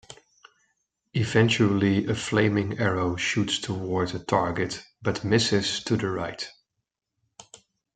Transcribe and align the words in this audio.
Eventually 1.13 2.07
a 2.07 2.15
flaming 2.15 2.79
arrow 2.79 3.15
shoots 3.17 3.59
toward 3.59 4.15
a 4.15 4.19
target, 4.23 4.83
but 5.03 5.23
misses 5.23 5.83
to 5.83 5.95
the 5.95 6.09
right. 6.09 6.49